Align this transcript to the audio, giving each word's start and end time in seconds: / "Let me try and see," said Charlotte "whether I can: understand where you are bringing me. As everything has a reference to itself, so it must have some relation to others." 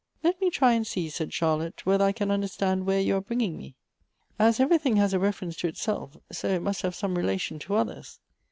/ 0.13 0.23
"Let 0.23 0.41
me 0.41 0.49
try 0.49 0.73
and 0.73 0.87
see," 0.87 1.11
said 1.11 1.31
Charlotte 1.31 1.85
"whether 1.85 2.03
I 2.03 2.11
can: 2.11 2.31
understand 2.31 2.87
where 2.87 2.99
you 2.99 3.17
are 3.17 3.21
bringing 3.21 3.55
me. 3.55 3.75
As 4.39 4.59
everything 4.59 4.95
has 4.95 5.13
a 5.13 5.19
reference 5.19 5.55
to 5.57 5.67
itself, 5.67 6.17
so 6.31 6.47
it 6.47 6.63
must 6.63 6.81
have 6.81 6.95
some 6.95 7.13
relation 7.19 7.59
to 7.59 7.75
others." 7.75 8.19